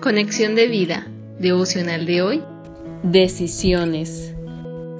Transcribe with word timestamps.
Conexión 0.00 0.54
de 0.54 0.66
vida, 0.66 1.06
devocional 1.38 2.06
de 2.06 2.22
hoy. 2.22 2.42
Decisiones. 3.02 4.34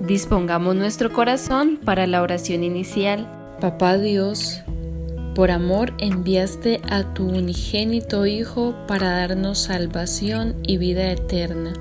Dispongamos 0.03 0.77
nuestro 0.77 1.11
corazón 1.11 1.81
para 1.83 2.07
la 2.07 2.21
oración 2.21 2.63
inicial. 2.63 3.27
Papá 3.63 3.97
Dios, 3.97 4.61
por 5.35 5.51
amor 5.51 5.95
enviaste 5.97 6.83
a 6.91 7.15
tu 7.15 7.31
unigénito 7.31 8.27
Hijo 8.27 8.75
para 8.87 9.09
darnos 9.13 9.61
salvación 9.61 10.57
y 10.65 10.77
vida 10.77 11.11
eterna. 11.11 11.73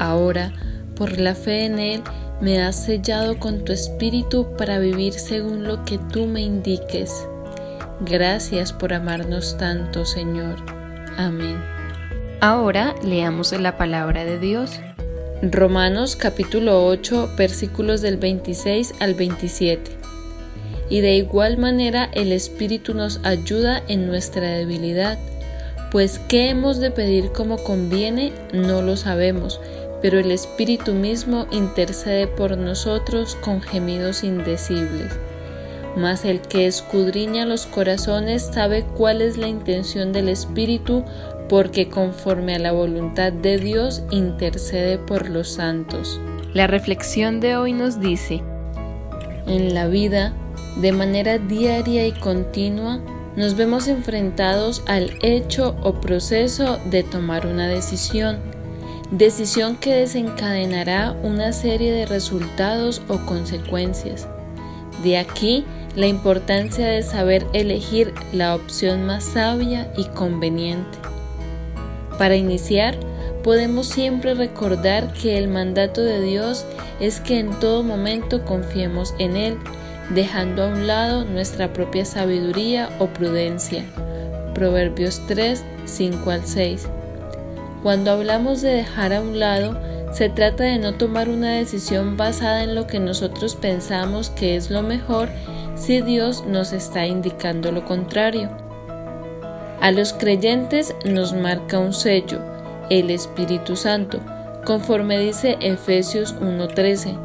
Ahora, 0.00 0.54
por 0.96 1.20
la 1.20 1.34
fe 1.34 1.66
en 1.66 1.78
Él, 1.78 2.02
me 2.40 2.62
has 2.62 2.86
sellado 2.86 3.38
con 3.38 3.62
tu 3.62 3.72
espíritu 3.72 4.56
para 4.56 4.78
vivir 4.78 5.12
según 5.12 5.64
lo 5.64 5.84
que 5.84 5.98
tú 5.98 6.24
me 6.24 6.40
indiques. 6.40 7.28
Gracias 8.00 8.72
por 8.72 8.94
amarnos 8.94 9.58
tanto, 9.58 10.06
Señor. 10.06 10.56
Amén. 11.18 11.81
Ahora 12.44 12.96
leamos 13.04 13.52
la 13.52 13.78
palabra 13.78 14.24
de 14.24 14.36
Dios. 14.36 14.80
Romanos 15.42 16.16
capítulo 16.16 16.84
8 16.86 17.30
versículos 17.38 18.00
del 18.00 18.16
26 18.16 18.94
al 18.98 19.14
27. 19.14 19.92
Y 20.90 21.02
de 21.02 21.14
igual 21.14 21.56
manera 21.56 22.10
el 22.12 22.32
Espíritu 22.32 22.94
nos 22.94 23.20
ayuda 23.22 23.80
en 23.86 24.08
nuestra 24.08 24.48
debilidad, 24.48 25.20
pues 25.92 26.18
qué 26.26 26.50
hemos 26.50 26.80
de 26.80 26.90
pedir 26.90 27.30
como 27.30 27.58
conviene 27.58 28.32
no 28.52 28.82
lo 28.82 28.96
sabemos 28.96 29.60
pero 30.02 30.18
el 30.18 30.32
Espíritu 30.32 30.92
mismo 30.92 31.46
intercede 31.52 32.26
por 32.26 32.58
nosotros 32.58 33.36
con 33.36 33.62
gemidos 33.62 34.24
indecibles. 34.24 35.12
Mas 35.96 36.24
el 36.24 36.40
que 36.40 36.66
escudriña 36.66 37.44
los 37.44 37.66
corazones 37.66 38.50
sabe 38.52 38.84
cuál 38.96 39.20
es 39.20 39.36
la 39.36 39.48
intención 39.48 40.12
del 40.12 40.28
Espíritu, 40.28 41.04
porque 41.48 41.88
conforme 41.88 42.54
a 42.54 42.58
la 42.58 42.72
voluntad 42.72 43.32
de 43.32 43.58
Dios 43.58 44.02
intercede 44.10 44.98
por 44.98 45.28
los 45.28 45.48
santos. 45.48 46.18
La 46.54 46.66
reflexión 46.66 47.40
de 47.40 47.56
hoy 47.56 47.72
nos 47.72 48.00
dice, 48.00 48.42
en 49.46 49.74
la 49.74 49.86
vida, 49.86 50.32
de 50.80 50.92
manera 50.92 51.38
diaria 51.38 52.06
y 52.06 52.12
continua, 52.12 53.00
nos 53.36 53.56
vemos 53.56 53.88
enfrentados 53.88 54.82
al 54.86 55.10
hecho 55.22 55.76
o 55.82 55.94
proceso 56.00 56.78
de 56.90 57.02
tomar 57.02 57.46
una 57.46 57.68
decisión 57.68 58.52
decisión 59.12 59.76
que 59.76 59.94
desencadenará 59.94 61.12
una 61.22 61.52
serie 61.52 61.92
de 61.92 62.06
resultados 62.06 63.02
o 63.08 63.18
consecuencias. 63.26 64.26
De 65.02 65.18
aquí 65.18 65.64
la 65.96 66.06
importancia 66.06 66.86
de 66.86 67.02
saber 67.02 67.46
elegir 67.52 68.14
la 68.32 68.54
opción 68.54 69.04
más 69.04 69.24
sabia 69.24 69.92
y 69.96 70.04
conveniente. 70.04 70.98
Para 72.18 72.36
iniciar, 72.36 72.96
podemos 73.42 73.88
siempre 73.88 74.34
recordar 74.34 75.12
que 75.12 75.38
el 75.38 75.48
mandato 75.48 76.02
de 76.02 76.20
Dios 76.20 76.64
es 77.00 77.20
que 77.20 77.38
en 77.38 77.50
todo 77.58 77.82
momento 77.82 78.44
confiemos 78.44 79.14
en 79.18 79.36
Él, 79.36 79.58
dejando 80.10 80.62
a 80.62 80.68
un 80.68 80.86
lado 80.86 81.24
nuestra 81.24 81.72
propia 81.72 82.04
sabiduría 82.04 82.88
o 82.98 83.06
prudencia. 83.06 83.84
Proverbios 84.54 85.20
3, 85.26 85.64
5 85.84 86.30
al 86.30 86.46
6. 86.46 86.86
Cuando 87.82 88.12
hablamos 88.12 88.62
de 88.62 88.70
dejar 88.70 89.12
a 89.12 89.20
un 89.20 89.38
lado, 89.40 89.76
se 90.12 90.28
trata 90.28 90.64
de 90.64 90.78
no 90.78 90.94
tomar 90.94 91.28
una 91.28 91.52
decisión 91.52 92.16
basada 92.16 92.62
en 92.62 92.74
lo 92.74 92.86
que 92.86 93.00
nosotros 93.00 93.56
pensamos 93.56 94.30
que 94.30 94.56
es 94.56 94.70
lo 94.70 94.82
mejor 94.82 95.28
si 95.74 96.02
Dios 96.02 96.44
nos 96.46 96.72
está 96.72 97.06
indicando 97.06 97.72
lo 97.72 97.84
contrario. 97.84 98.50
A 99.80 99.90
los 99.90 100.12
creyentes 100.12 100.94
nos 101.04 101.32
marca 101.32 101.78
un 101.78 101.94
sello, 101.94 102.40
el 102.90 103.10
Espíritu 103.10 103.74
Santo, 103.74 104.20
conforme 104.64 105.18
dice 105.18 105.56
Efesios 105.60 106.34
1:13. 106.40 107.18